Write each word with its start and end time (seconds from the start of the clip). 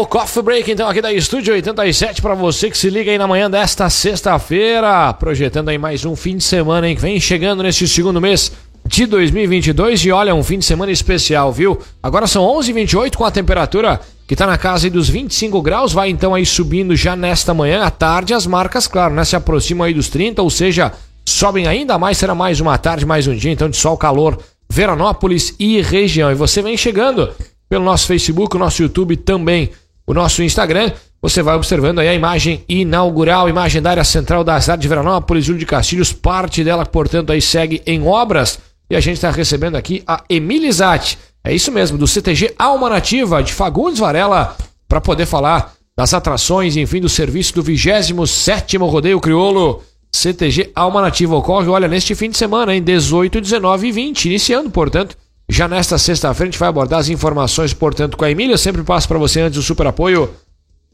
o 0.00 0.06
Coffee 0.06 0.42
Break, 0.42 0.70
então, 0.70 0.88
aqui 0.88 1.02
da 1.02 1.12
Estúdio 1.12 1.52
87, 1.52 2.22
para 2.22 2.34
você 2.34 2.70
que 2.70 2.78
se 2.78 2.88
liga 2.88 3.10
aí 3.10 3.18
na 3.18 3.26
manhã 3.26 3.50
desta 3.50 3.90
sexta-feira, 3.90 5.12
projetando 5.12 5.68
aí 5.68 5.76
mais 5.76 6.06
um 6.06 6.16
fim 6.16 6.38
de 6.38 6.42
semana, 6.42 6.88
hein, 6.88 6.96
que 6.96 7.02
vem 7.02 7.20
chegando 7.20 7.62
nesse 7.62 7.86
segundo 7.86 8.18
mês 8.18 8.50
de 8.86 9.04
2022 9.04 10.06
e 10.06 10.10
olha, 10.10 10.34
um 10.34 10.42
fim 10.42 10.58
de 10.58 10.64
semana 10.64 10.90
especial, 10.90 11.52
viu? 11.52 11.78
Agora 12.02 12.26
são 12.26 12.42
11h28 12.44 13.14
com 13.14 13.26
a 13.26 13.30
temperatura 13.30 14.00
que 14.26 14.34
tá 14.34 14.46
na 14.46 14.56
casa 14.56 14.88
dos 14.88 15.06
25 15.10 15.60
graus, 15.60 15.92
vai 15.92 16.08
então 16.08 16.34
aí 16.34 16.46
subindo 16.46 16.96
já 16.96 17.14
nesta 17.14 17.52
manhã, 17.52 17.82
à 17.82 17.90
tarde, 17.90 18.32
as 18.32 18.46
marcas, 18.46 18.86
claro, 18.86 19.12
né, 19.12 19.22
se 19.22 19.36
aproximam 19.36 19.86
aí 19.86 19.92
dos 19.92 20.08
30, 20.08 20.40
ou 20.40 20.48
seja, 20.48 20.92
sobem 21.26 21.66
ainda 21.66 21.98
mais, 21.98 22.16
será 22.16 22.34
mais 22.34 22.58
uma 22.58 22.78
tarde, 22.78 23.04
mais 23.04 23.26
um 23.26 23.34
dia, 23.34 23.52
então 23.52 23.68
de 23.68 23.76
sol, 23.76 23.98
calor, 23.98 24.38
Veranópolis 24.72 25.54
e 25.58 25.82
região. 25.82 26.30
E 26.30 26.34
você 26.34 26.62
vem 26.62 26.76
chegando 26.76 27.30
pelo 27.68 27.84
nosso 27.84 28.06
Facebook, 28.06 28.56
nosso 28.58 28.82
YouTube 28.82 29.16
também, 29.16 29.70
o 30.10 30.14
nosso 30.14 30.42
Instagram. 30.42 30.90
Você 31.22 31.40
vai 31.40 31.54
observando 31.54 32.00
aí 32.00 32.08
a 32.08 32.14
imagem 32.14 32.64
inaugural, 32.68 33.48
imagem 33.48 33.80
da 33.80 33.90
área 33.90 34.04
central 34.04 34.42
da 34.42 34.60
cidade 34.60 34.82
de 34.82 34.88
Veranópolis, 34.88 35.44
Júlio 35.44 35.60
de 35.60 35.66
Castilhos, 35.66 36.12
parte 36.12 36.64
dela, 36.64 36.84
portanto, 36.84 37.30
aí 37.30 37.40
segue 37.40 37.80
em 37.86 38.04
obras. 38.04 38.58
E 38.90 38.96
a 38.96 39.00
gente 39.00 39.16
está 39.16 39.30
recebendo 39.30 39.76
aqui 39.76 40.02
a 40.04 40.24
Emilizate, 40.28 41.16
é 41.44 41.54
isso 41.54 41.70
mesmo, 41.70 41.96
do 41.96 42.08
CTG 42.08 42.54
Alma 42.58 42.90
Nativa, 42.90 43.40
de 43.40 43.52
Fagundes 43.52 44.00
Varela, 44.00 44.56
para 44.88 45.00
poder 45.00 45.26
falar 45.26 45.74
das 45.96 46.12
atrações, 46.12 46.76
enfim, 46.76 47.00
do 47.00 47.08
serviço 47.08 47.54
do 47.54 47.62
27 47.62 48.78
Rodeio 48.78 49.20
Crioulo. 49.20 49.82
CTG 50.12 50.72
Alma 50.74 51.02
Nativa 51.02 51.36
ocorre, 51.36 51.68
olha, 51.68 51.86
neste 51.86 52.16
fim 52.16 52.30
de 52.30 52.36
semana, 52.36 52.74
em 52.74 52.82
18, 52.82 53.40
19 53.40 53.86
e 53.86 53.92
20, 53.92 54.24
iniciando, 54.24 54.70
portanto, 54.70 55.16
já 55.50 55.66
nesta 55.66 55.98
sexta-feira 55.98 56.48
a 56.48 56.50
gente 56.50 56.58
vai 56.58 56.68
abordar 56.68 57.00
as 57.00 57.08
informações, 57.08 57.72
portanto, 57.72 58.16
com 58.16 58.24
a 58.24 58.30
Emília. 58.30 58.54
Eu 58.54 58.58
sempre 58.58 58.82
passo 58.82 59.08
para 59.08 59.18
você 59.18 59.40
antes 59.40 59.58
o 59.58 59.62
super 59.62 59.86
apoio. 59.86 60.30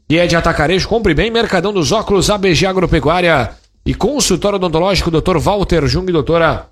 E 0.09 0.17
é 0.17 0.25
de 0.25 0.35
Atacarejo, 0.35 0.87
compre 0.87 1.13
bem, 1.13 1.29
Mercadão 1.29 1.73
dos 1.73 1.91
Óculos, 1.91 2.29
ABG 2.29 2.65
Agropecuária 2.65 3.51
e 3.85 3.93
consultório 3.93 4.55
odontológico, 4.55 5.11
Dr. 5.11 5.37
Walter 5.37 5.85
Jung 5.85 6.09
e 6.09 6.13
doutora 6.13 6.67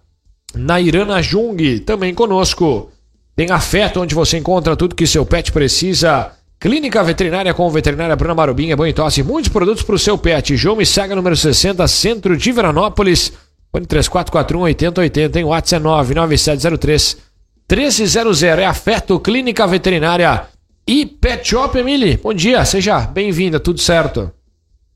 Nairana 0.54 1.22
Jung, 1.22 1.80
também 1.80 2.14
conosco. 2.14 2.90
Tem 3.36 3.52
Afeto, 3.52 4.02
onde 4.02 4.16
você 4.16 4.38
encontra 4.38 4.78
tudo 4.78 4.96
que 4.96 5.06
seu 5.06 5.26
pet 5.26 5.52
precisa. 5.52 6.32
Clínica 6.58 7.04
Veterinária 7.04 7.54
com 7.54 7.70
veterinária 7.70 8.16
Bruna 8.16 8.34
Marubinha, 8.34 8.78
banho 8.78 8.92
e 8.92 8.94
tosse, 8.94 9.22
muitos 9.22 9.52
produtos 9.52 9.84
para 9.84 9.96
o 9.96 10.00
seu 10.00 10.18
pet. 10.18 10.56
João 10.56 10.78
me 10.78 10.86
Saga, 10.86 11.14
número 11.14 11.36
60, 11.36 11.86
centro 11.90 12.38
de 12.38 12.52
Veranópolis. 12.54 13.34
Fone 13.70 13.86
3441 13.86 14.62
8080, 14.62 15.40
em 15.42 15.44
WhatsApp 15.44 15.84
99703 15.84 17.25
1300 17.68 18.44
é 18.44 18.66
Afeto 18.66 19.20
Clínica 19.20 19.66
Veterinária 19.66 20.44
e 20.88 21.04
Pet 21.04 21.50
Shop 21.50 21.76
Emily. 21.76 22.16
Bom 22.16 22.32
dia, 22.32 22.64
seja 22.64 23.00
bem-vinda, 23.02 23.60
tudo 23.60 23.80
certo? 23.80 24.32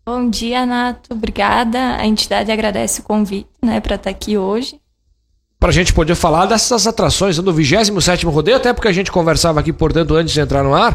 Bom 0.05 0.29
dia, 0.29 0.67
Nato. 0.67 1.11
Obrigada. 1.11 1.95
A 1.95 2.05
entidade 2.05 2.51
agradece 2.51 3.01
o 3.01 3.03
convite, 3.03 3.49
né, 3.63 3.79
para 3.79 3.95
estar 3.95 4.03
tá 4.03 4.09
aqui 4.11 4.37
hoje. 4.37 4.79
Para 5.59 5.69
a 5.69 5.71
gente 5.73 5.91
poder 5.93 6.13
falar 6.13 6.45
dessas 6.45 6.85
atrações 6.85 7.37
do 7.37 7.51
27 7.51 8.23
Rodeio, 8.27 8.57
até 8.57 8.71
porque 8.71 8.87
a 8.87 8.93
gente 8.93 9.11
conversava 9.11 9.59
aqui, 9.59 9.73
portanto, 9.73 10.15
antes 10.15 10.31
de 10.31 10.39
entrar 10.39 10.63
no 10.63 10.75
ar, 10.75 10.93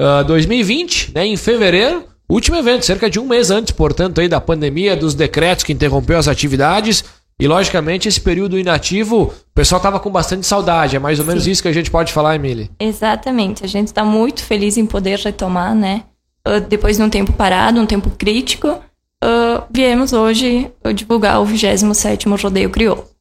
uh, 0.00 0.24
2020, 0.24 1.12
né, 1.14 1.24
em 1.24 1.36
fevereiro, 1.36 2.04
último 2.28 2.56
evento, 2.56 2.84
cerca 2.84 3.08
de 3.08 3.20
um 3.20 3.28
mês 3.28 3.48
antes, 3.48 3.72
portanto, 3.72 4.20
aí 4.20 4.28
da 4.28 4.40
pandemia, 4.40 4.96
dos 4.96 5.14
decretos 5.14 5.64
que 5.64 5.72
interrompeu 5.72 6.18
as 6.18 6.26
atividades. 6.26 7.04
E 7.38 7.48
logicamente 7.48 8.08
esse 8.08 8.20
período 8.20 8.58
inativo, 8.58 9.22
o 9.22 9.54
pessoal 9.54 9.78
estava 9.78 9.98
com 9.98 10.10
bastante 10.10 10.46
saudade. 10.46 10.96
É 10.96 10.98
mais 10.98 11.18
ou 11.18 11.24
menos 11.24 11.44
Sim. 11.44 11.50
isso 11.50 11.62
que 11.62 11.68
a 11.68 11.72
gente 11.72 11.90
pode 11.90 12.12
falar, 12.12 12.36
Emily. 12.36 12.70
Exatamente. 12.78 13.64
A 13.64 13.68
gente 13.68 13.88
está 13.88 14.04
muito 14.04 14.42
feliz 14.44 14.76
em 14.76 14.86
poder 14.86 15.18
retomar, 15.18 15.74
né? 15.74 16.04
Uh, 16.46 16.60
depois 16.60 16.96
de 16.96 17.02
um 17.02 17.10
tempo 17.10 17.32
parado, 17.32 17.80
um 17.80 17.86
tempo 17.86 18.10
crítico, 18.10 18.68
uh, 18.68 19.62
viemos 19.70 20.12
hoje 20.12 20.70
divulgar 20.94 21.40
o 21.40 21.44
27 21.44 22.28
Rodeio 22.28 22.70
Crioulo. 22.70 23.12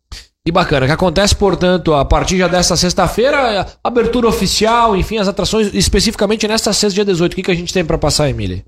Que 0.43 0.51
bacana, 0.51 0.87
que 0.87 0.91
acontece, 0.91 1.35
portanto, 1.35 1.93
a 1.93 2.03
partir 2.03 2.37
já 2.39 2.47
desta 2.47 2.75
sexta-feira, 2.75 3.67
abertura 3.83 4.27
oficial, 4.27 4.95
enfim, 4.97 5.19
as 5.19 5.27
atrações, 5.27 5.71
especificamente 5.71 6.47
nesta 6.47 6.73
sexta, 6.73 6.95
dia 6.95 7.05
18. 7.05 7.33
O 7.33 7.35
que, 7.35 7.43
que 7.43 7.51
a 7.51 7.55
gente 7.55 7.71
tem 7.71 7.85
para 7.85 7.97
passar, 7.97 8.27
Emily? 8.27 8.65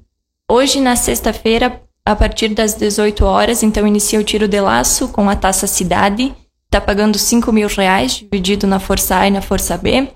Hoje, 0.52 0.80
na 0.80 0.96
sexta-feira, 0.96 1.82
a 2.06 2.16
partir 2.16 2.50
das 2.50 2.74
18 2.74 3.26
horas, 3.26 3.64
então 3.64 3.88
inicia 3.88 4.20
o 4.20 4.24
tiro 4.24 4.48
de 4.48 4.60
laço 4.60 5.08
com 5.08 5.30
a 5.30 5.36
taça 5.36 5.68
Cidade. 5.68 6.34
Está 6.66 6.82
pagando 6.82 7.18
5 7.18 7.52
mil 7.52 7.68
reais, 7.68 8.14
dividido 8.14 8.68
na 8.68 8.80
Força 8.80 9.18
A 9.18 9.28
e 9.28 9.32
na 9.32 9.42
Força 9.42 9.78
B. 9.78 10.10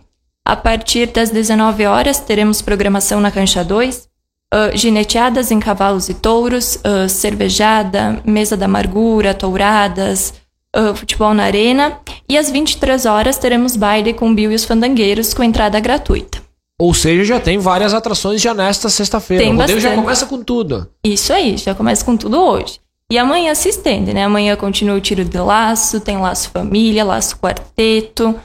A 0.44 0.56
partir 0.56 1.08
das 1.08 1.30
19 1.30 1.86
horas, 1.86 2.20
teremos 2.20 2.62
programação 2.62 3.22
na 3.22 3.32
Cancha 3.32 3.64
2. 3.64 4.08
Uh, 4.54 4.78
gineteadas 4.78 5.52
em 5.52 5.60
cavalos 5.60 6.08
e 6.08 6.14
touros, 6.14 6.78
uh, 6.78 7.10
cervejada, 7.10 8.22
mesa 8.26 8.56
da 8.56 8.66
amargura, 8.66 9.34
touradas, 9.34 10.34
uh, 10.76 10.96
futebol 10.96 11.34
na 11.34 11.44
arena. 11.44 12.00
E 12.30 12.38
às 12.38 12.50
23 12.50 13.06
horas 13.06 13.38
teremos 13.38 13.76
baile 13.76 14.14
com 14.14 14.34
Bill 14.34 14.52
e 14.52 14.56
os 14.56 14.64
Fandangueiros 14.64 15.34
com 15.34 15.44
entrada 15.44 15.80
gratuita. 15.82 16.47
Ou 16.80 16.94
seja, 16.94 17.24
já 17.24 17.40
tem 17.40 17.58
várias 17.58 17.94
atrações 17.94 18.40
já 18.40 18.54
nesta 18.54 18.88
sexta-feira. 18.90 19.50
O 19.50 19.56
rodeio 19.56 19.80
já 19.80 19.96
começa 19.96 20.26
com 20.28 20.44
tudo. 20.44 20.88
Isso 21.04 21.34
aí, 21.34 21.58
já 21.58 21.74
começa 21.74 22.06
com 22.06 22.16
tudo 22.16 22.40
hoje. 22.40 22.80
E 23.12 23.18
amanhã 23.18 23.56
se 23.56 23.70
estende, 23.70 24.14
né? 24.14 24.26
Amanhã 24.26 24.56
continua 24.56 24.98
o 24.98 25.02
tiro 25.02 25.26
de 25.26 25.38
laço, 25.40 26.00
tem 26.00 26.18
laço 26.18 26.52
família, 26.52 27.04
laço 27.04 27.38
quarteto, 27.38 28.36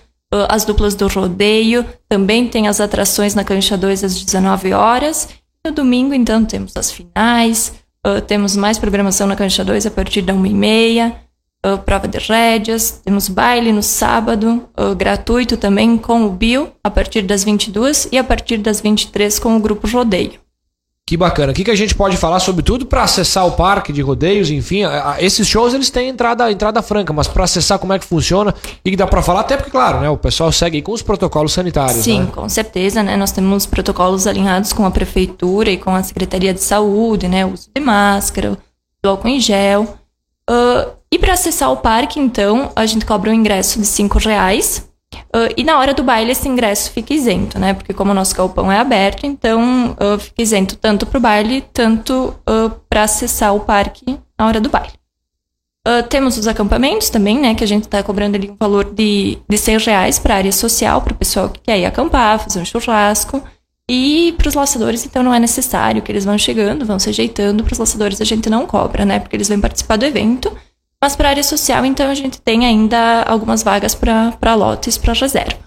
as 0.48 0.64
duplas 0.64 0.94
do 0.94 1.08
rodeio. 1.08 1.84
Também 2.08 2.48
tem 2.48 2.68
as 2.68 2.80
atrações 2.80 3.34
na 3.34 3.44
cancha 3.44 3.76
2 3.76 4.04
às 4.04 4.22
19 4.22 4.72
horas. 4.72 5.28
No 5.66 5.72
domingo, 5.72 6.14
então, 6.14 6.44
temos 6.44 6.76
as 6.76 6.90
finais. 6.90 7.72
temos 8.26 8.56
mais 8.56 8.78
programação 8.78 9.26
na 9.26 9.36
cancha 9.36 9.64
2 9.64 9.86
a 9.86 9.90
partir 9.90 10.22
da 10.22 10.32
1h30 10.32 11.12
uh, 11.66 11.78
prova 11.78 12.08
de 12.08 12.18
rédeas, 12.18 13.00
temos 13.04 13.28
baile 13.28 13.72
no 13.72 13.82
sábado, 13.82 14.64
uh, 14.78 14.94
gratuito 14.94 15.56
também 15.56 15.96
com 15.96 16.24
o 16.26 16.30
Bill, 16.30 16.70
a 16.82 16.90
partir 16.90 17.22
das 17.22 17.44
22 17.44 18.08
e 18.12 18.18
a 18.18 18.24
partir 18.24 18.58
das 18.58 18.80
23 18.80 19.38
com 19.38 19.56
o 19.56 19.60
grupo 19.60 19.86
Rodeio. 19.86 20.42
Que 21.04 21.16
bacana. 21.16 21.52
O 21.52 21.54
que, 21.54 21.64
que 21.64 21.70
a 21.70 21.76
gente 21.76 21.94
pode 21.94 22.16
falar 22.16 22.38
sobre 22.38 22.62
tudo 22.62 22.86
para 22.86 23.02
acessar 23.02 23.46
o 23.46 23.52
parque 23.52 23.92
de 23.92 24.00
rodeios, 24.00 24.50
enfim, 24.50 24.82
esses 25.18 25.46
shows 25.46 25.74
eles 25.74 25.90
têm 25.90 26.08
entrada, 26.08 26.50
entrada 26.50 26.80
franca, 26.80 27.12
mas 27.12 27.26
para 27.26 27.44
acessar 27.44 27.78
como 27.78 27.92
é 27.92 27.98
que 27.98 28.04
funciona, 28.04 28.52
o 28.52 28.82
que 28.82 28.96
dá 28.96 29.06
para 29.06 29.20
falar, 29.20 29.40
até 29.40 29.56
porque, 29.56 29.70
claro, 29.70 30.00
né, 30.00 30.08
o 30.08 30.16
pessoal 30.16 30.50
segue 30.52 30.80
com 30.80 30.92
os 30.92 31.02
protocolos 31.02 31.52
sanitários. 31.52 32.04
Sim, 32.04 32.20
né? 32.20 32.30
com 32.32 32.48
certeza, 32.48 33.02
né? 33.02 33.16
Nós 33.16 33.32
temos 33.32 33.66
protocolos 33.66 34.28
alinhados 34.28 34.72
com 34.72 34.86
a 34.86 34.90
prefeitura 34.90 35.70
e 35.70 35.76
com 35.76 35.94
a 35.94 36.02
Secretaria 36.02 36.54
de 36.54 36.62
Saúde, 36.62 37.26
né? 37.26 37.44
O 37.44 37.52
uso 37.52 37.68
de 37.74 37.82
máscara, 37.82 38.56
o 39.04 39.08
álcool 39.08 39.28
em 39.28 39.40
gel. 39.40 39.82
Uh, 40.48 41.01
e 41.12 41.18
para 41.18 41.34
acessar 41.34 41.70
o 41.70 41.76
parque, 41.76 42.18
então, 42.18 42.72
a 42.74 42.86
gente 42.86 43.04
cobra 43.04 43.30
um 43.30 43.34
ingresso 43.34 43.78
de 43.78 43.84
cinco 43.84 44.18
reais. 44.18 44.88
Uh, 45.14 45.52
e 45.58 45.62
na 45.62 45.78
hora 45.78 45.92
do 45.92 46.02
baile 46.02 46.32
esse 46.32 46.48
ingresso 46.48 46.90
fica 46.90 47.12
isento, 47.12 47.58
né? 47.58 47.74
Porque 47.74 47.92
como 47.92 48.12
o 48.12 48.14
nosso 48.14 48.34
galpão 48.34 48.72
é 48.72 48.78
aberto, 48.78 49.26
então 49.26 49.94
uh, 50.00 50.18
fica 50.18 50.40
isento 50.40 50.74
tanto 50.74 51.04
para 51.04 51.18
o 51.18 51.20
baile, 51.20 51.62
tanto 51.70 52.34
uh, 52.48 52.70
para 52.88 53.02
acessar 53.02 53.54
o 53.54 53.60
parque 53.60 54.18
na 54.38 54.46
hora 54.46 54.58
do 54.58 54.70
baile. 54.70 54.92
temos 56.08 56.38
os 56.38 56.48
acampamentos 56.48 57.10
também, 57.10 57.38
né? 57.38 57.54
Que 57.54 57.64
a 57.64 57.68
gente 57.68 57.84
está 57.84 58.02
cobrando 58.02 58.36
ali 58.36 58.50
um 58.50 58.56
valor 58.58 58.84
de, 58.84 59.36
de 59.46 59.58
100 59.58 59.78
reais 59.78 60.18
para 60.18 60.36
área 60.36 60.52
social, 60.52 61.02
para 61.02 61.12
o 61.12 61.16
pessoal 61.16 61.50
que 61.50 61.60
quer 61.60 61.78
ir 61.78 61.84
acampar, 61.84 62.38
fazer 62.38 62.58
um 62.58 62.64
churrasco. 62.64 63.42
E 63.90 64.34
para 64.38 64.48
os 64.48 64.54
laçadores, 64.54 65.04
então, 65.04 65.22
não 65.22 65.34
é 65.34 65.38
necessário 65.38 66.00
que 66.00 66.10
eles 66.10 66.24
vão 66.24 66.38
chegando, 66.38 66.86
vão 66.86 66.98
se 66.98 67.10
ajeitando. 67.10 67.62
Para 67.62 67.72
os 67.72 67.78
laçadores 67.78 68.18
a 68.18 68.24
gente 68.24 68.48
não 68.48 68.66
cobra, 68.66 69.04
né? 69.04 69.18
Porque 69.18 69.36
eles 69.36 69.48
vêm 69.48 69.60
participar 69.60 69.96
do 69.96 70.06
evento. 70.06 70.50
Mas 71.02 71.16
para 71.16 71.28
a 71.28 71.30
área 71.30 71.42
social, 71.42 71.84
então, 71.84 72.08
a 72.08 72.14
gente 72.14 72.40
tem 72.40 72.64
ainda 72.64 73.24
algumas 73.24 73.64
vagas 73.64 73.92
para 73.92 74.54
lotes 74.54 74.96
para 74.96 75.12
reserva. 75.12 75.58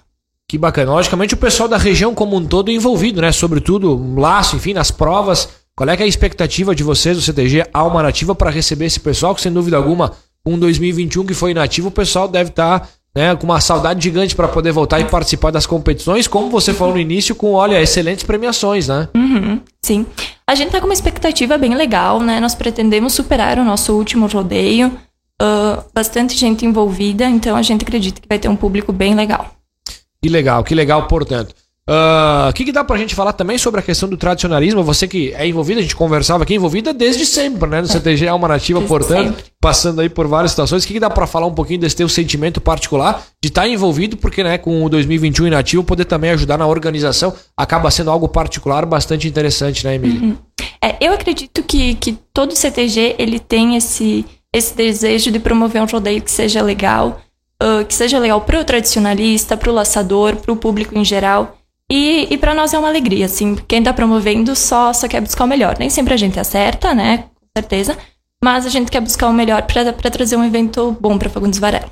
Que 0.48 0.56
bacana. 0.56 0.92
Logicamente, 0.92 1.34
o 1.34 1.36
pessoal 1.36 1.68
da 1.68 1.76
região 1.76 2.14
como 2.14 2.36
um 2.36 2.46
todo 2.46 2.70
envolvido, 2.70 3.20
né? 3.20 3.30
Sobretudo, 3.32 3.94
um 3.94 4.18
laço, 4.18 4.56
enfim, 4.56 4.72
nas 4.72 4.90
provas. 4.90 5.48
Qual 5.76 5.90
é, 5.90 5.94
é 5.94 6.02
a 6.04 6.06
expectativa 6.06 6.74
de 6.74 6.82
vocês, 6.82 7.18
do 7.18 7.22
CTG 7.22 7.66
Alma 7.74 8.02
Nativa, 8.02 8.34
para 8.34 8.50
receber 8.50 8.86
esse 8.86 8.98
pessoal? 8.98 9.34
Que, 9.34 9.42
sem 9.42 9.52
dúvida 9.52 9.76
alguma, 9.76 10.12
um 10.46 10.58
2021 10.58 11.26
que 11.26 11.34
foi 11.34 11.50
inativo, 11.50 11.88
o 11.88 11.90
pessoal 11.90 12.26
deve 12.28 12.48
estar 12.48 12.80
tá, 12.80 12.88
né, 13.14 13.36
com 13.36 13.44
uma 13.44 13.60
saudade 13.60 14.02
gigante 14.02 14.34
para 14.34 14.48
poder 14.48 14.72
voltar 14.72 15.00
e 15.00 15.04
participar 15.04 15.50
das 15.50 15.66
competições, 15.66 16.26
como 16.26 16.48
você 16.48 16.72
falou 16.72 16.94
no 16.94 17.00
início, 17.00 17.34
com, 17.34 17.52
olha, 17.52 17.82
excelentes 17.82 18.24
premiações, 18.24 18.88
né? 18.88 19.08
Uhum, 19.14 19.60
sim. 19.84 20.06
A 20.46 20.54
gente 20.54 20.70
tá 20.70 20.80
com 20.80 20.86
uma 20.86 20.94
expectativa 20.94 21.58
bem 21.58 21.74
legal, 21.74 22.20
né? 22.20 22.40
Nós 22.40 22.54
pretendemos 22.54 23.12
superar 23.12 23.58
o 23.58 23.64
nosso 23.64 23.92
último 23.92 24.26
rodeio 24.28 24.96
uh, 25.42 25.84
bastante 25.94 26.36
gente 26.36 26.64
envolvida, 26.64 27.24
então 27.24 27.56
a 27.56 27.62
gente 27.62 27.82
acredita 27.82 28.20
que 28.20 28.28
vai 28.28 28.38
ter 28.38 28.48
um 28.48 28.56
público 28.56 28.92
bem 28.92 29.14
legal. 29.14 29.52
Que 30.22 30.28
legal, 30.28 30.64
que 30.64 30.74
legal, 30.74 31.06
portanto. 31.06 31.54
O 31.88 32.48
uh, 32.48 32.52
que, 32.52 32.64
que 32.64 32.72
dá 32.72 32.82
pra 32.82 32.96
gente 32.96 33.14
falar 33.14 33.32
também 33.32 33.56
sobre 33.58 33.78
a 33.78 33.82
questão 33.82 34.08
do 34.08 34.16
tradicionalismo? 34.16 34.82
Você 34.82 35.06
que 35.06 35.32
é 35.34 35.46
envolvida, 35.46 35.78
a 35.78 35.82
gente 35.84 35.94
conversava 35.94 36.42
aqui, 36.42 36.52
envolvida 36.52 36.92
desde 36.92 37.24
sempre, 37.24 37.70
né? 37.70 37.80
No 37.80 37.86
CTG 37.86 38.26
Alma 38.26 38.48
Nativa, 38.48 38.80
desde 38.80 38.88
portanto, 38.88 39.36
sempre. 39.36 39.44
passando 39.60 40.00
aí 40.00 40.08
por 40.08 40.26
várias 40.26 40.50
situações. 40.50 40.82
O 40.82 40.86
que, 40.86 40.94
que 40.94 40.98
dá 40.98 41.08
para 41.08 41.28
falar 41.28 41.46
um 41.46 41.54
pouquinho 41.54 41.78
desse 41.78 41.94
teu 41.94 42.08
sentimento 42.08 42.60
particular 42.60 43.22
de 43.40 43.50
estar 43.50 43.62
tá 43.62 43.68
envolvido, 43.68 44.16
porque, 44.16 44.42
né, 44.42 44.58
com 44.58 44.84
o 44.84 44.88
2021 44.88 45.46
inativo, 45.46 45.84
poder 45.84 46.06
também 46.06 46.30
ajudar 46.30 46.58
na 46.58 46.66
organização 46.66 47.32
acaba 47.56 47.88
sendo 47.88 48.10
algo 48.10 48.26
particular 48.26 48.84
bastante 48.84 49.28
interessante, 49.28 49.84
né, 49.84 49.94
Emília? 49.94 50.20
Uhum. 50.20 50.36
É, 50.82 50.96
eu 51.00 51.12
acredito 51.12 51.62
que, 51.62 51.94
que 51.94 52.18
todo 52.34 52.56
CTG 52.56 53.14
ele 53.16 53.38
tem 53.38 53.76
esse, 53.76 54.24
esse 54.56 54.74
desejo 54.74 55.30
de 55.30 55.38
promover 55.38 55.82
um 55.82 55.86
rodeio 55.86 56.22
que 56.22 56.30
seja 56.30 56.62
legal, 56.62 57.20
uh, 57.62 57.84
que 57.84 57.94
seja 57.94 58.18
legal 58.18 58.40
para 58.40 58.60
o 58.60 58.64
tradicionalista, 58.64 59.56
para 59.56 59.70
o 59.70 59.74
laçador, 59.74 60.36
para 60.36 60.52
o 60.52 60.56
público 60.56 60.96
em 60.96 61.04
geral. 61.04 61.58
E, 61.90 62.26
e 62.30 62.38
para 62.38 62.54
nós 62.54 62.74
é 62.74 62.78
uma 62.78 62.88
alegria, 62.88 63.26
assim, 63.26 63.54
quem 63.68 63.82
tá 63.82 63.92
promovendo 63.92 64.56
só, 64.56 64.92
só 64.92 65.06
quer 65.06 65.20
buscar 65.20 65.44
o 65.44 65.48
melhor. 65.48 65.76
Nem 65.78 65.90
sempre 65.90 66.14
a 66.14 66.16
gente 66.16 66.40
acerta, 66.40 66.94
né? 66.94 67.18
Com 67.18 67.60
certeza. 67.60 67.96
Mas 68.42 68.66
a 68.66 68.68
gente 68.68 68.90
quer 68.90 69.00
buscar 69.00 69.28
o 69.28 69.32
melhor 69.32 69.62
para 69.62 70.10
trazer 70.10 70.36
um 70.36 70.44
evento 70.44 70.96
bom 71.00 71.16
para 71.16 71.30
Fagundes 71.30 71.58
Varela. 71.58 71.90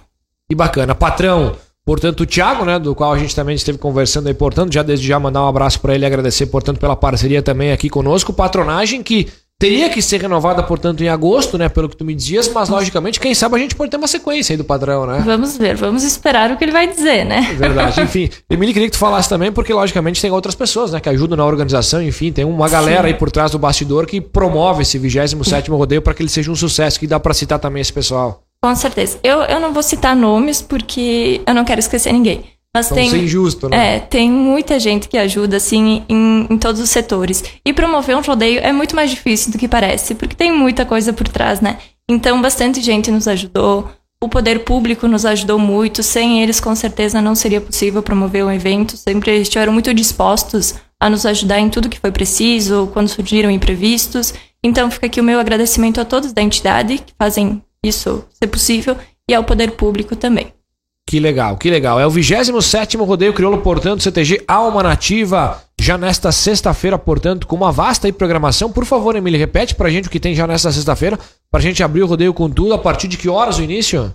Que 0.48 0.54
bacana. 0.54 0.94
Patrão, 0.94 1.54
portanto, 1.84 2.22
o 2.22 2.26
Thiago, 2.26 2.64
né, 2.64 2.78
do 2.78 2.94
qual 2.94 3.12
a 3.12 3.18
gente 3.18 3.34
também 3.34 3.54
esteve 3.54 3.78
conversando 3.78 4.26
aí, 4.26 4.34
portanto, 4.34 4.72
já 4.72 4.82
desde 4.82 5.06
já 5.06 5.18
mandar 5.18 5.44
um 5.44 5.48
abraço 5.48 5.80
para 5.80 5.94
ele 5.94 6.04
e 6.04 6.06
agradecer, 6.06 6.46
portanto, 6.46 6.78
pela 6.78 6.96
parceria 6.96 7.42
também 7.42 7.72
aqui 7.72 7.88
conosco. 7.88 8.32
Patronagem 8.32 9.02
que 9.02 9.28
Teria 9.58 9.88
que 9.88 10.02
ser 10.02 10.20
renovada, 10.20 10.62
portanto, 10.62 11.02
em 11.02 11.08
agosto, 11.08 11.56
né? 11.56 11.68
Pelo 11.68 11.88
que 11.88 11.96
tu 11.96 12.04
me 12.04 12.14
dizias, 12.14 12.48
mas 12.48 12.68
logicamente, 12.68 13.20
quem 13.20 13.34
sabe 13.34 13.56
a 13.56 13.58
gente 13.58 13.74
pode 13.74 13.90
ter 13.90 13.96
uma 13.96 14.08
sequência 14.08 14.52
aí 14.52 14.56
do 14.56 14.64
padrão, 14.64 15.06
né? 15.06 15.22
Vamos 15.24 15.56
ver, 15.56 15.76
vamos 15.76 16.02
esperar 16.02 16.50
o 16.50 16.56
que 16.56 16.64
ele 16.64 16.72
vai 16.72 16.86
dizer, 16.88 17.24
né? 17.24 17.48
É 17.50 17.54
verdade. 17.54 18.00
Enfim, 18.02 18.28
Emílio, 18.50 18.74
queria 18.74 18.88
que 18.88 18.96
tu 18.96 18.98
falasse 18.98 19.28
também, 19.28 19.52
porque 19.52 19.72
logicamente 19.72 20.20
tem 20.20 20.30
outras 20.30 20.54
pessoas, 20.54 20.92
né? 20.92 21.00
Que 21.00 21.08
ajudam 21.08 21.36
na 21.36 21.46
organização, 21.46 22.02
enfim, 22.02 22.32
tem 22.32 22.44
uma 22.44 22.68
galera 22.68 23.02
Sim. 23.02 23.06
aí 23.08 23.14
por 23.14 23.30
trás 23.30 23.52
do 23.52 23.58
bastidor 23.58 24.06
que 24.06 24.20
promove 24.20 24.82
esse 24.82 24.98
27 24.98 25.70
rodeio 25.70 26.02
para 26.02 26.14
que 26.14 26.22
ele 26.22 26.28
seja 26.28 26.50
um 26.50 26.56
sucesso, 26.56 26.98
que 26.98 27.06
dá 27.06 27.20
para 27.20 27.32
citar 27.32 27.58
também 27.58 27.80
esse 27.80 27.92
pessoal. 27.92 28.42
Com 28.62 28.74
certeza. 28.74 29.18
Eu, 29.22 29.42
eu 29.42 29.60
não 29.60 29.72
vou 29.72 29.82
citar 29.82 30.16
nomes 30.16 30.62
porque 30.62 31.42
eu 31.46 31.54
não 31.54 31.64
quero 31.64 31.80
esquecer 31.80 32.12
ninguém. 32.12 32.44
Mas 32.74 32.86
então, 32.86 32.96
tem, 32.96 33.08
ser 33.08 33.18
injusto, 33.18 33.68
né? 33.68 33.96
É, 33.96 34.00
tem 34.00 34.28
muita 34.28 34.80
gente 34.80 35.08
que 35.08 35.16
ajuda, 35.16 35.58
assim, 35.58 36.02
em, 36.08 36.46
em 36.50 36.58
todos 36.58 36.80
os 36.80 36.90
setores. 36.90 37.44
E 37.64 37.72
promover 37.72 38.16
um 38.16 38.20
rodeio 38.20 38.58
é 38.58 38.72
muito 38.72 38.96
mais 38.96 39.10
difícil 39.10 39.52
do 39.52 39.58
que 39.58 39.68
parece, 39.68 40.16
porque 40.16 40.34
tem 40.34 40.52
muita 40.52 40.84
coisa 40.84 41.12
por 41.12 41.28
trás, 41.28 41.60
né? 41.60 41.78
Então, 42.10 42.42
bastante 42.42 42.80
gente 42.80 43.12
nos 43.12 43.28
ajudou. 43.28 43.88
O 44.20 44.28
poder 44.28 44.64
público 44.64 45.06
nos 45.06 45.24
ajudou 45.24 45.56
muito. 45.56 46.02
Sem 46.02 46.42
eles, 46.42 46.58
com 46.58 46.74
certeza, 46.74 47.22
não 47.22 47.36
seria 47.36 47.60
possível 47.60 48.02
promover 48.02 48.44
um 48.44 48.50
evento. 48.50 48.96
Sempre 48.96 49.40
estiveram 49.40 49.72
muito 49.72 49.94
dispostos 49.94 50.74
a 50.98 51.08
nos 51.08 51.24
ajudar 51.24 51.60
em 51.60 51.70
tudo 51.70 51.88
que 51.88 52.00
foi 52.00 52.10
preciso, 52.10 52.90
quando 52.92 53.08
surgiram 53.08 53.50
imprevistos. 53.50 54.34
Então, 54.64 54.90
fica 54.90 55.06
aqui 55.06 55.20
o 55.20 55.24
meu 55.24 55.38
agradecimento 55.38 56.00
a 56.00 56.04
todos 56.04 56.32
da 56.32 56.42
entidade 56.42 56.98
que 56.98 57.12
fazem 57.16 57.62
isso 57.84 58.24
ser 58.32 58.48
possível 58.48 58.96
e 59.30 59.34
ao 59.34 59.44
poder 59.44 59.72
público 59.72 60.16
também. 60.16 60.52
Que 61.06 61.20
legal, 61.20 61.56
que 61.56 61.70
legal. 61.70 62.00
É 62.00 62.06
o 62.06 62.10
27 62.10 62.96
Rodeio 62.96 63.34
Crioulo, 63.34 63.58
portanto, 63.58 64.02
CTG 64.02 64.42
Alma 64.48 64.82
Nativa, 64.82 65.62
já 65.78 65.98
nesta 65.98 66.32
sexta-feira, 66.32 66.98
portanto, 66.98 67.46
com 67.46 67.56
uma 67.56 67.70
vasta 67.70 68.10
programação. 68.12 68.72
Por 68.72 68.86
favor, 68.86 69.14
Emília, 69.14 69.38
repete 69.38 69.74
pra 69.74 69.90
gente 69.90 70.08
o 70.08 70.10
que 70.10 70.18
tem 70.18 70.34
já 70.34 70.46
nesta 70.46 70.72
sexta-feira, 70.72 71.18
pra 71.50 71.60
gente 71.60 71.82
abrir 71.82 72.02
o 72.02 72.06
rodeio 72.06 72.32
com 72.32 72.48
tudo. 72.48 72.72
A 72.72 72.78
partir 72.78 73.06
de 73.06 73.18
que 73.18 73.28
horas 73.28 73.58
o 73.58 73.62
início? 73.62 74.14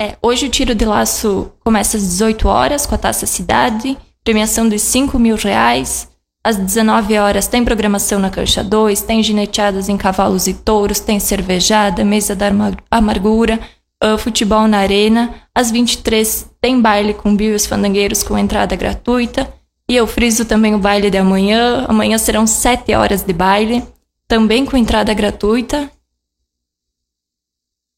É, 0.00 0.14
hoje 0.22 0.46
o 0.46 0.50
tiro 0.50 0.74
de 0.74 0.84
laço 0.84 1.50
começa 1.60 1.96
às 1.96 2.02
18 2.02 2.46
horas 2.46 2.84
com 2.84 2.94
a 2.94 2.98
Taça 2.98 3.24
Cidade, 3.24 3.96
premiação 4.22 4.68
de 4.68 4.78
5 4.78 5.18
mil 5.18 5.36
reais. 5.36 6.06
Às 6.44 6.56
19 6.56 7.18
horas 7.18 7.48
tem 7.48 7.64
programação 7.64 8.20
na 8.20 8.30
Cancha 8.30 8.62
2, 8.62 9.00
tem 9.00 9.22
gineteadas 9.22 9.88
em 9.88 9.96
cavalos 9.96 10.46
e 10.46 10.54
touros, 10.54 11.00
tem 11.00 11.18
cervejada, 11.18 12.04
mesa 12.04 12.36
da 12.36 12.52
amargura 12.90 13.58
uh, 14.02 14.18
futebol 14.18 14.66
na 14.66 14.78
arena. 14.78 15.34
Às 15.54 15.70
23 15.70 16.50
tem 16.60 16.80
baile 16.80 17.14
com 17.14 17.36
Bill 17.36 17.52
e 17.52 17.54
os 17.54 17.66
fandangueiros 17.66 18.22
com 18.22 18.36
entrada 18.38 18.76
gratuita. 18.76 19.52
E 19.88 19.94
eu 19.94 20.06
friso 20.06 20.44
também 20.44 20.74
o 20.74 20.78
baile 20.78 21.10
de 21.10 21.18
amanhã. 21.18 21.84
Amanhã 21.88 22.18
serão 22.18 22.46
7 22.46 22.94
horas 22.94 23.22
de 23.22 23.32
baile, 23.32 23.84
também 24.26 24.64
com 24.64 24.76
entrada 24.76 25.14
gratuita. 25.14 25.90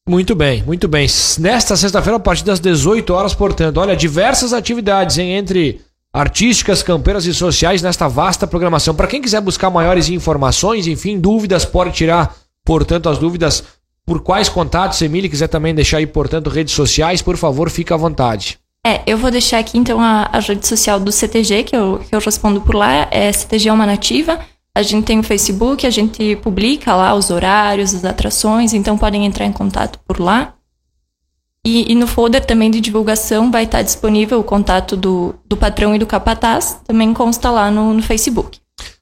Muito 0.07 0.35
bem, 0.35 0.63
muito 0.63 0.87
bem. 0.87 1.07
Nesta 1.39 1.77
sexta-feira, 1.77 2.17
a 2.17 2.19
partir 2.19 2.43
das 2.43 2.59
18 2.59 3.13
horas, 3.13 3.33
portanto, 3.33 3.77
olha, 3.77 3.95
diversas 3.95 4.53
atividades 4.53 5.19
hein, 5.19 5.33
entre 5.33 5.81
artísticas, 6.11 6.81
campeiras 6.81 7.25
e 7.25 7.33
sociais 7.33 7.81
nesta 7.81 8.07
vasta 8.07 8.47
programação. 8.47 8.95
Para 8.95 9.07
quem 9.07 9.21
quiser 9.21 9.41
buscar 9.41 9.69
maiores 9.69 10.09
informações, 10.09 10.87
enfim, 10.87 11.19
dúvidas, 11.19 11.63
pode 11.63 11.91
tirar, 11.91 12.35
portanto, 12.65 13.07
as 13.07 13.19
dúvidas 13.19 13.63
por 14.09 14.21
quais 14.21 14.49
contatos, 14.49 14.97
se 14.97 15.05
Emília 15.05 15.29
quiser 15.29 15.47
também 15.47 15.75
deixar 15.75 15.97
aí, 15.97 16.07
portanto, 16.07 16.49
redes 16.49 16.73
sociais, 16.73 17.21
por 17.21 17.37
favor, 17.37 17.69
fique 17.69 17.93
à 17.93 17.95
vontade. 17.95 18.57
É, 18.83 19.03
eu 19.05 19.19
vou 19.19 19.29
deixar 19.29 19.59
aqui 19.59 19.77
então 19.77 20.01
a, 20.01 20.27
a 20.33 20.39
rede 20.39 20.65
social 20.65 20.99
do 20.99 21.11
CTG, 21.11 21.61
que 21.61 21.75
eu, 21.75 21.99
que 21.99 22.15
eu 22.15 22.19
respondo 22.19 22.59
por 22.59 22.73
lá, 22.73 23.07
é 23.11 23.31
CTG 23.31 23.69
Alma 23.69 23.85
Nativa. 23.85 24.39
A 24.73 24.81
gente 24.81 25.05
tem 25.05 25.19
o 25.19 25.23
Facebook, 25.23 25.85
a 25.85 25.91
gente 25.91 26.35
publica 26.37 26.95
lá 26.95 27.13
os 27.13 27.29
horários, 27.29 27.93
as 27.93 28.03
atrações, 28.03 28.73
então 28.73 28.97
podem 28.97 29.27
entrar 29.27 29.45
em 29.45 29.51
contato 29.51 29.99
por 30.07 30.19
lá. 30.19 30.55
E, 31.63 31.91
e 31.91 31.93
no 31.93 32.07
folder 32.07 32.43
também 32.43 32.71
de 32.71 32.81
divulgação 32.81 33.51
vai 33.51 33.65
estar 33.65 33.83
disponível 33.83 34.39
o 34.39 34.43
contato 34.43 34.97
do, 34.97 35.35
do 35.45 35.55
patrão 35.55 35.93
e 35.93 35.99
do 35.99 36.07
capataz, 36.07 36.79
também 36.87 37.13
consta 37.13 37.51
lá 37.51 37.69
no, 37.69 37.93
no 37.93 38.01
Facebook. 38.01 38.59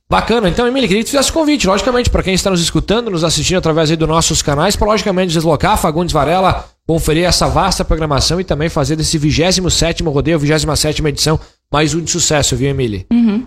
Bacana. 0.09 0.48
Então, 0.48 0.65
Emília, 0.65 0.88
queria 0.88 1.04
que 1.04 1.09
tu 1.09 1.12
fizesse 1.12 1.31
convite, 1.31 1.68
logicamente, 1.68 2.09
para 2.09 2.24
quem 2.24 2.33
está 2.33 2.50
nos 2.50 2.62
escutando, 2.62 3.12
nos 3.12 3.25
assistindo 3.25 3.57
através 3.57 3.92
aí 3.92 3.98
dos 3.98 4.07
nossos 4.07 4.42
canais, 4.42 4.74
para 4.74 4.88
logicamente 4.88 5.33
deslocar 5.33 5.77
Fagundes 5.77 6.13
Varela, 6.13 6.65
conferir 6.88 7.26
essa 7.26 7.47
vasta 7.47 7.83
programação 7.83 8.40
e 8.40 8.44
também 8.45 8.69
fazer 8.69 8.95
desse 8.95 9.18
27 9.18 10.02
rodeio, 10.04 10.40
27 10.40 11.06
edição, 11.06 11.37
mais 11.69 11.94
um 11.94 11.99
de 11.99 12.09
sucesso, 12.09 12.56
viu, 12.56 12.69
Emília? 12.69 13.06
Uhum. 13.11 13.45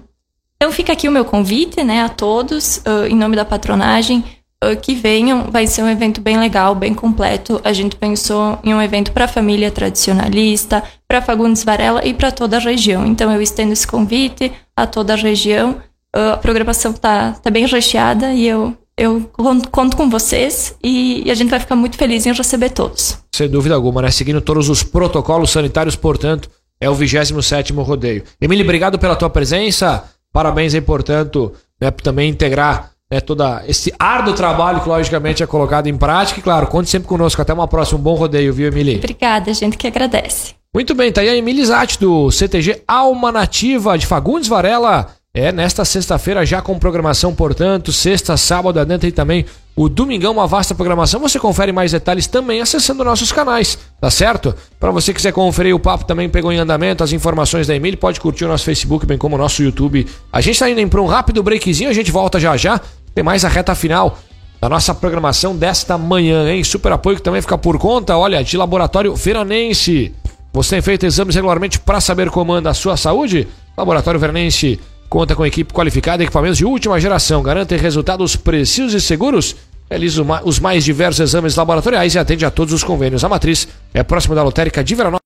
Então 0.57 0.71
fica 0.71 0.93
aqui 0.93 1.09
o 1.09 1.13
meu 1.13 1.25
convite, 1.25 1.83
né, 1.83 2.03
a 2.03 2.11
todos, 2.11 2.83
uh, 2.87 3.07
em 3.09 3.17
nome 3.17 3.35
da 3.35 3.47
patronagem, 3.47 4.23
uh, 4.63 4.79
que 4.79 4.95
venham. 4.95 5.51
Vai 5.51 5.67
ser 5.67 5.83
um 5.83 5.89
evento 5.89 6.21
bem 6.21 6.39
legal, 6.39 6.75
bem 6.75 6.93
completo. 6.93 7.59
A 7.65 7.73
gente 7.73 7.97
pensou 7.97 8.59
em 8.63 8.75
um 8.75 8.83
evento 8.83 9.13
para 9.13 9.25
a 9.25 9.29
família 9.29 9.71
tradicionalista, 9.71 10.85
para 11.09 11.23
Fagundes 11.23 11.65
Varela 11.65 12.05
e 12.05 12.13
para 12.13 12.31
toda 12.31 12.59
a 12.59 12.61
região. 12.61 13.07
Então 13.07 13.33
eu 13.33 13.41
estendo 13.41 13.73
esse 13.73 13.87
convite 13.87 14.53
a 14.77 14.87
toda 14.87 15.15
a 15.15 15.17
região 15.17 15.81
a 16.13 16.37
programação 16.37 16.93
tá, 16.93 17.33
tá 17.33 17.51
bem 17.51 17.67
recheada 17.67 18.33
e 18.33 18.47
eu, 18.47 18.77
eu 18.97 19.31
conto 19.71 19.97
com 19.97 20.11
vocês 20.11 20.77
e, 20.83 21.23
e 21.25 21.31
a 21.31 21.35
gente 21.35 21.51
vai 21.51 21.61
ficar 21.61 21.77
muito 21.77 21.97
feliz 21.97 22.27
em 22.27 22.33
receber 22.33 22.71
todos. 22.71 23.19
Sem 23.35 23.49
dúvida 23.49 23.75
alguma, 23.75 24.03
né? 24.03 24.11
Seguindo 24.11 24.41
todos 24.41 24.69
os 24.69 24.83
protocolos 24.83 25.51
sanitários, 25.51 25.97
portanto, 25.97 26.51
é 26.81 26.89
o 26.89 26.95
27 26.95 27.73
rodeio. 27.75 28.25
Emílio, 28.41 28.65
obrigado 28.65 28.99
pela 28.99 29.15
tua 29.15 29.31
presença. 29.31 30.05
Parabéns 30.33 30.75
aí, 30.75 30.81
portanto, 30.81 31.53
né, 31.81 31.91
por 31.91 32.03
também 32.03 32.31
integrar 32.31 32.91
né, 33.11 33.21
todo 33.21 33.43
esse 33.67 33.93
árduo 33.99 34.35
trabalho 34.35 34.81
que, 34.81 34.89
logicamente, 34.89 35.43
é 35.43 35.47
colocado 35.47 35.89
em 35.89 35.97
prática. 35.97 36.39
E, 36.39 36.43
claro, 36.43 36.67
conte 36.69 36.89
sempre 36.89 37.09
conosco. 37.09 37.43
Até 37.43 37.53
uma 37.53 37.67
próxima. 37.67 37.99
Um 37.99 38.03
bom 38.03 38.15
rodeio, 38.15 38.53
viu, 38.53 38.69
Emília? 38.69 38.97
Obrigada, 38.97 39.53
gente 39.53 39.77
que 39.77 39.87
agradece. 39.87 40.55
Muito 40.73 40.95
bem, 40.95 41.11
tá 41.11 41.21
aí 41.21 41.29
a 41.29 41.35
Emília 41.35 41.67
Zatti, 41.67 41.99
do 41.99 42.31
CTG 42.31 42.85
Alma 42.87 43.33
Nativa 43.33 43.99
de 43.99 44.07
Fagundes 44.07 44.49
Varela. 44.49 45.09
É, 45.33 45.53
nesta 45.53 45.85
sexta-feira 45.85 46.45
já 46.45 46.61
com 46.61 46.77
programação, 46.77 47.33
portanto, 47.33 47.93
sexta, 47.93 48.37
sábado, 48.37 48.81
adentro 48.81 49.07
e 49.07 49.13
também 49.13 49.47
o 49.77 49.89
domingão, 49.89 50.33
uma 50.33 50.47
vasta 50.49 50.75
programação. 50.75 51.21
Você 51.21 51.39
confere 51.39 51.71
mais 51.71 51.93
detalhes 51.93 52.27
também 52.27 52.61
acessando 52.61 53.05
nossos 53.05 53.31
canais, 53.31 53.79
tá 54.01 54.11
certo? 54.11 54.53
Para 54.81 54.91
você 54.91 55.13
que 55.13 55.19
quiser 55.19 55.33
conferir 55.33 55.73
o 55.73 55.79
papo 55.79 56.05
também 56.05 56.29
pegou 56.29 56.51
em 56.51 56.59
andamento, 56.59 57.05
as 57.05 57.13
informações 57.13 57.69
da 57.69 57.77
Emília, 57.77 57.97
pode 57.97 58.19
curtir 58.19 58.45
o 58.45 58.49
nosso 58.49 58.65
Facebook, 58.65 59.07
bem 59.07 59.17
como 59.17 59.37
o 59.37 59.39
nosso 59.39 59.63
YouTube. 59.63 60.05
A 60.33 60.41
gente 60.41 60.59
tá 60.59 60.69
indo 60.69 60.85
para 60.89 61.01
um 61.01 61.07
rápido 61.07 61.45
breakzinho, 61.45 61.91
a 61.91 61.95
gente 61.95 62.11
volta 62.11 62.41
já 62.41 62.57
já. 62.57 62.81
Tem 63.15 63.23
mais 63.23 63.45
a 63.45 63.49
reta 63.49 63.73
final 63.77 64.19
da 64.61 64.69
nossa 64.69 64.93
programação 64.93 65.57
desta 65.57 65.97
manhã, 65.97 66.53
hein? 66.53 66.65
Super 66.65 66.91
apoio 66.91 67.19
que 67.19 67.23
também 67.23 67.41
fica 67.41 67.57
por 67.57 67.79
conta, 67.79 68.19
olha, 68.19 68.43
de 68.43 68.57
Laboratório 68.57 69.15
Veranense. 69.15 70.13
Você 70.53 70.71
tem 70.71 70.83
feito 70.83 71.07
exames 71.07 71.37
regularmente 71.37 71.79
para 71.79 72.01
saber 72.01 72.31
como 72.31 72.53
anda 72.53 72.71
a 72.71 72.75
sua 72.75 72.97
saúde? 72.97 73.47
Laboratório 73.79 74.19
Veranense 74.19 74.81
Conta 75.11 75.35
com 75.35 75.45
equipe 75.45 75.75
qualificada 75.75 76.23
e 76.23 76.27
equipamentos 76.27 76.57
de 76.57 76.65
última 76.65 77.01
geração. 77.01 77.43
Garante 77.43 77.77
resultados 77.77 78.37
precisos 78.37 78.95
e 78.95 79.01
seguros. 79.01 79.57
Realiza 79.91 80.23
os 80.45 80.61
mais 80.61 80.85
diversos 80.85 81.19
exames 81.19 81.57
laboratoriais 81.57 82.15
e 82.15 82.19
atende 82.21 82.45
a 82.45 82.51
todos 82.51 82.73
os 82.73 82.85
convênios. 82.85 83.25
A 83.25 83.29
matriz 83.29 83.67
é 83.93 84.05
próxima 84.05 84.37
da 84.37 84.45
lotérica 84.45 84.85
de 84.85 84.95
Veranópolis. 84.95 85.19